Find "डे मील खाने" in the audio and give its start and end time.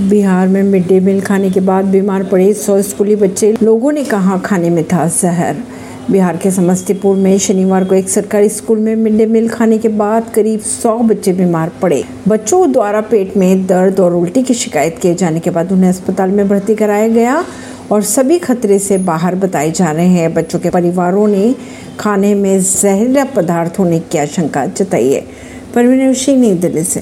0.88-1.50, 9.18-9.78